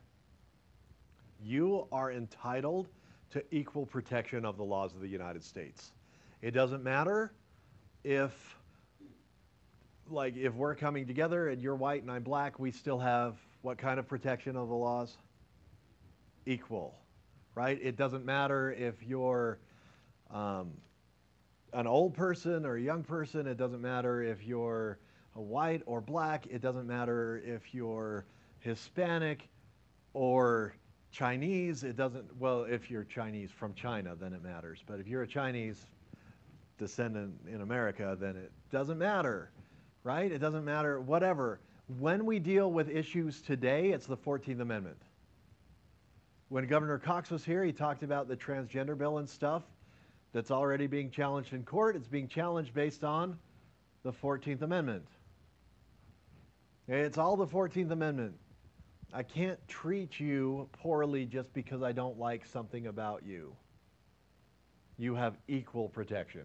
You 1.42 1.86
are 1.92 2.10
entitled 2.10 2.88
to 3.32 3.44
equal 3.50 3.84
protection 3.84 4.46
of 4.46 4.56
the 4.56 4.64
laws 4.64 4.94
of 4.94 5.02
the 5.02 5.08
United 5.08 5.44
States. 5.44 5.92
It 6.40 6.52
doesn't 6.52 6.82
matter 6.82 7.32
if 8.04 8.56
like 10.08 10.34
if 10.38 10.54
we're 10.54 10.74
coming 10.74 11.06
together 11.06 11.50
and 11.50 11.60
you're 11.60 11.76
white 11.76 12.00
and 12.00 12.10
I'm 12.10 12.22
black, 12.22 12.58
we 12.58 12.72
still 12.72 12.98
have 12.98 13.36
what 13.60 13.76
kind 13.76 14.00
of 14.00 14.08
protection 14.08 14.56
of 14.56 14.68
the 14.68 14.74
laws? 14.74 15.18
Equal, 16.46 16.94
right? 17.54 17.78
It 17.82 17.96
doesn't 17.96 18.24
matter 18.24 18.72
if 18.72 19.02
you're 19.02 19.58
um, 20.32 20.72
an 21.72 21.86
old 21.86 22.14
person 22.14 22.64
or 22.64 22.76
a 22.76 22.80
young 22.80 23.02
person. 23.02 23.46
It 23.46 23.56
doesn't 23.56 23.80
matter 23.80 24.22
if 24.22 24.44
you're 24.44 24.98
white 25.34 25.82
or 25.86 26.00
black. 26.00 26.46
It 26.46 26.60
doesn't 26.60 26.86
matter 26.86 27.42
if 27.44 27.74
you're 27.74 28.24
Hispanic 28.60 29.48
or 30.12 30.74
Chinese. 31.10 31.84
It 31.84 31.96
doesn't, 31.96 32.36
well, 32.38 32.64
if 32.64 32.90
you're 32.90 33.04
Chinese 33.04 33.50
from 33.50 33.74
China, 33.74 34.14
then 34.14 34.32
it 34.32 34.42
matters. 34.42 34.80
But 34.86 35.00
if 35.00 35.06
you're 35.06 35.22
a 35.22 35.28
Chinese 35.28 35.86
descendant 36.78 37.34
in 37.48 37.60
America, 37.60 38.16
then 38.18 38.36
it 38.36 38.52
doesn't 38.70 38.98
matter, 38.98 39.50
right? 40.02 40.30
It 40.30 40.38
doesn't 40.38 40.64
matter, 40.64 41.00
whatever. 41.00 41.60
When 41.98 42.24
we 42.24 42.38
deal 42.38 42.70
with 42.70 42.88
issues 42.88 43.42
today, 43.42 43.90
it's 43.90 44.06
the 44.06 44.16
14th 44.16 44.60
Amendment. 44.60 44.96
When 46.50 46.66
Governor 46.66 46.98
Cox 46.98 47.30
was 47.30 47.44
here, 47.44 47.64
he 47.64 47.72
talked 47.72 48.02
about 48.02 48.26
the 48.26 48.36
transgender 48.36 48.98
bill 48.98 49.18
and 49.18 49.28
stuff 49.28 49.62
that's 50.32 50.50
already 50.50 50.88
being 50.88 51.08
challenged 51.08 51.52
in 51.52 51.62
court. 51.62 51.94
It's 51.94 52.08
being 52.08 52.26
challenged 52.26 52.74
based 52.74 53.04
on 53.04 53.38
the 54.02 54.12
14th 54.12 54.62
Amendment. 54.62 55.06
It's 56.88 57.18
all 57.18 57.36
the 57.36 57.46
14th 57.46 57.92
Amendment. 57.92 58.34
I 59.12 59.22
can't 59.22 59.60
treat 59.68 60.18
you 60.18 60.68
poorly 60.72 61.24
just 61.24 61.54
because 61.54 61.84
I 61.84 61.92
don't 61.92 62.18
like 62.18 62.44
something 62.46 62.88
about 62.88 63.24
you. 63.24 63.54
You 64.98 65.14
have 65.14 65.36
equal 65.46 65.88
protection. 65.88 66.42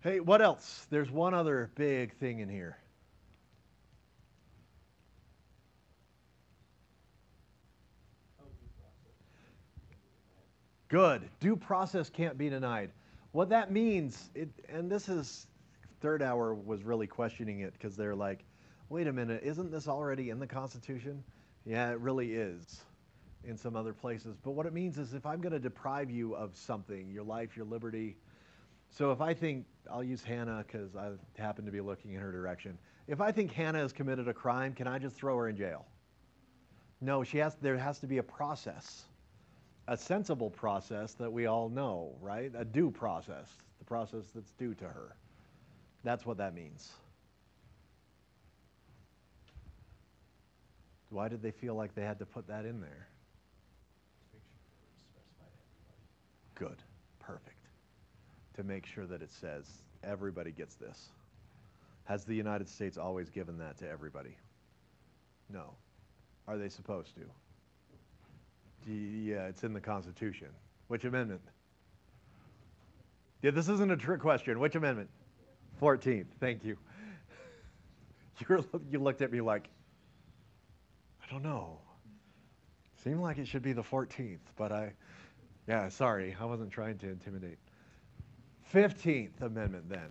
Hey, 0.00 0.20
what 0.20 0.40
else? 0.40 0.86
There's 0.90 1.10
one 1.10 1.34
other 1.34 1.72
big 1.74 2.14
thing 2.18 2.38
in 2.38 2.48
here. 2.48 2.78
Good. 10.88 11.28
Due 11.40 11.56
process 11.56 12.08
can't 12.10 12.38
be 12.38 12.48
denied. 12.48 12.90
What 13.32 13.50
that 13.50 13.70
means, 13.70 14.30
it, 14.34 14.48
and 14.68 14.90
this 14.90 15.08
is 15.08 15.46
third 16.00 16.22
hour 16.22 16.54
was 16.54 16.82
really 16.82 17.06
questioning 17.06 17.60
it 17.60 17.74
because 17.74 17.94
they're 17.96 18.14
like, 18.14 18.44
wait 18.88 19.06
a 19.06 19.12
minute, 19.12 19.42
isn't 19.44 19.70
this 19.70 19.86
already 19.86 20.30
in 20.30 20.38
the 20.38 20.46
Constitution? 20.46 21.22
Yeah, 21.66 21.90
it 21.90 22.00
really 22.00 22.32
is. 22.32 22.80
in 23.44 23.56
some 23.56 23.76
other 23.76 23.92
places. 23.92 24.36
But 24.42 24.52
what 24.52 24.66
it 24.66 24.72
means 24.72 24.98
is 24.98 25.14
if 25.14 25.24
I'm 25.26 25.40
going 25.40 25.52
to 25.52 25.58
deprive 25.58 26.10
you 26.10 26.34
of 26.34 26.56
something, 26.56 27.10
your 27.10 27.22
life, 27.24 27.56
your 27.56 27.66
liberty. 27.66 28.16
So 28.90 29.12
if 29.12 29.20
I 29.20 29.34
think, 29.34 29.66
I'll 29.90 30.04
use 30.04 30.22
Hannah 30.22 30.64
because 30.66 30.96
I 30.96 31.10
happen 31.40 31.64
to 31.64 31.72
be 31.72 31.80
looking 31.80 32.12
in 32.12 32.20
her 32.20 32.32
direction. 32.32 32.78
If 33.06 33.20
I 33.20 33.32
think 33.32 33.52
Hannah 33.52 33.78
has 33.78 33.92
committed 33.92 34.28
a 34.28 34.34
crime, 34.34 34.74
can 34.74 34.86
I 34.86 34.98
just 34.98 35.16
throw 35.16 35.36
her 35.36 35.48
in 35.48 35.56
jail? 35.56 35.86
No, 37.00 37.22
she 37.22 37.38
has, 37.38 37.56
there 37.60 37.76
has 37.76 38.00
to 38.00 38.06
be 38.06 38.18
a 38.18 38.22
process, 38.22 39.04
a 39.88 39.96
sensible 39.96 40.50
process 40.50 41.14
that 41.14 41.32
we 41.32 41.46
all 41.46 41.70
know, 41.70 42.14
right? 42.20 42.52
A 42.56 42.64
due 42.64 42.90
process, 42.90 43.48
the 43.78 43.84
process 43.84 44.24
that's 44.34 44.52
due 44.52 44.74
to 44.74 44.84
her. 44.84 45.16
That's 46.04 46.26
what 46.26 46.36
that 46.36 46.54
means. 46.54 46.92
Why 51.08 51.28
did 51.28 51.40
they 51.42 51.50
feel 51.50 51.74
like 51.74 51.94
they 51.94 52.02
had 52.02 52.18
to 52.18 52.26
put 52.26 52.46
that 52.48 52.66
in 52.66 52.82
there? 52.82 53.08
Good. 56.54 56.76
Perfect. 57.18 57.56
To 58.56 58.62
make 58.62 58.84
sure 58.84 59.06
that 59.06 59.22
it 59.22 59.32
says 59.32 59.64
everybody 60.04 60.50
gets 60.50 60.74
this. 60.74 61.08
Has 62.04 62.24
the 62.24 62.34
United 62.34 62.68
States 62.68 62.98
always 62.98 63.30
given 63.30 63.56
that 63.58 63.78
to 63.78 63.88
everybody? 63.88 64.36
No. 65.50 65.70
Are 66.46 66.58
they 66.58 66.68
supposed 66.68 67.14
to? 67.14 67.22
Yeah, 68.88 69.48
it's 69.48 69.64
in 69.64 69.74
the 69.74 69.80
Constitution. 69.80 70.48
Which 70.86 71.04
amendment? 71.04 71.42
Yeah, 73.42 73.50
this 73.50 73.68
isn't 73.68 73.90
a 73.90 73.96
trick 73.96 74.20
question. 74.20 74.58
Which 74.58 74.74
amendment? 74.74 75.10
14th. 75.80 76.26
Thank 76.40 76.64
you. 76.64 76.78
You're, 78.48 78.64
you 78.90 78.98
looked 78.98 79.20
at 79.20 79.30
me 79.30 79.40
like, 79.40 79.68
I 81.22 81.30
don't 81.30 81.42
know. 81.42 81.78
Seemed 83.04 83.20
like 83.20 83.38
it 83.38 83.46
should 83.46 83.62
be 83.62 83.72
the 83.72 83.82
14th, 83.82 84.38
but 84.56 84.72
I, 84.72 84.92
yeah, 85.68 85.88
sorry, 85.88 86.34
I 86.40 86.44
wasn't 86.46 86.70
trying 86.70 86.98
to 86.98 87.08
intimidate. 87.08 87.58
15th 88.74 89.40
Amendment 89.42 89.88
then. 89.88 90.08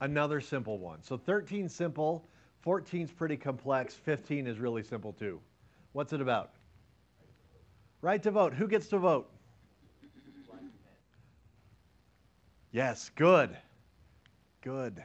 Another 0.00 0.40
simple 0.40 0.78
one. 0.78 1.02
So 1.02 1.16
13 1.16 1.68
simple, 1.68 2.24
14 2.60 3.02
is 3.02 3.10
pretty 3.10 3.36
complex, 3.36 3.94
15 3.94 4.46
is 4.46 4.58
really 4.58 4.82
simple 4.82 5.12
too. 5.12 5.40
What's 5.92 6.12
it 6.12 6.20
about? 6.20 6.50
Right 8.04 8.22
to 8.24 8.30
vote. 8.30 8.52
Who 8.52 8.68
gets 8.68 8.88
to 8.88 8.98
vote? 8.98 9.30
Yes, 12.70 13.10
good. 13.16 13.56
Good. 14.60 15.02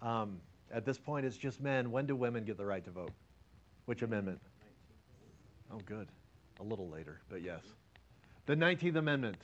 Um, 0.00 0.40
at 0.72 0.84
this 0.84 0.98
point, 0.98 1.24
it's 1.24 1.36
just 1.36 1.60
men. 1.60 1.92
When 1.92 2.04
do 2.04 2.16
women 2.16 2.44
get 2.44 2.56
the 2.56 2.66
right 2.66 2.84
to 2.84 2.90
vote? 2.90 3.12
Which 3.84 4.02
amendment? 4.02 4.40
Oh, 5.72 5.78
good. 5.86 6.08
A 6.58 6.64
little 6.64 6.88
later, 6.88 7.20
but 7.30 7.42
yes. 7.42 7.62
The 8.46 8.56
19th 8.56 8.96
Amendment. 8.96 9.36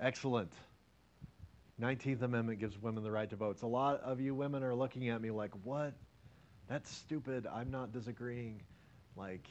Excellent. 0.00 0.52
19th 1.80 2.22
Amendment 2.22 2.58
gives 2.58 2.76
women 2.76 3.04
the 3.04 3.12
right 3.12 3.30
to 3.30 3.36
vote. 3.36 3.60
So 3.60 3.68
a 3.68 3.68
lot 3.68 4.00
of 4.00 4.20
you 4.20 4.34
women 4.34 4.64
are 4.64 4.74
looking 4.74 5.10
at 5.10 5.20
me 5.20 5.30
like, 5.30 5.52
what? 5.62 5.94
That's 6.68 6.90
stupid. 6.90 7.46
I'm 7.46 7.70
not 7.70 7.92
disagreeing. 7.92 8.62
Like, 9.14 9.46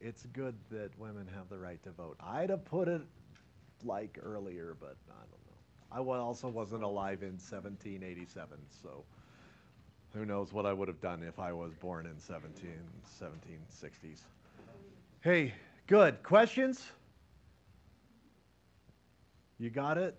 it's 0.00 0.24
good 0.32 0.54
that 0.70 0.90
women 0.98 1.28
have 1.34 1.48
the 1.48 1.58
right 1.58 1.82
to 1.84 1.90
vote. 1.90 2.16
I'd 2.20 2.50
have 2.50 2.64
put 2.64 2.88
it 2.88 3.02
like 3.84 4.18
earlier, 4.22 4.76
but 4.78 4.96
I 5.10 5.24
don't 5.30 6.04
know. 6.06 6.12
I 6.12 6.18
also 6.18 6.48
wasn't 6.48 6.82
alive 6.82 7.22
in 7.22 7.38
1787, 7.38 8.58
so 8.82 9.04
who 10.14 10.24
knows 10.24 10.52
what 10.52 10.66
I 10.66 10.72
would 10.72 10.88
have 10.88 11.00
done 11.00 11.22
if 11.22 11.38
I 11.38 11.52
was 11.52 11.74
born 11.74 12.06
in 12.06 12.18
17, 12.18 12.70
1760s. 13.20 14.20
Hey, 15.20 15.54
good. 15.86 16.22
Questions? 16.22 16.84
You 19.58 19.70
got 19.70 19.98
it? 19.98 20.16